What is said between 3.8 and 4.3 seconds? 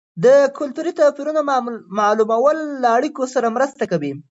کوي.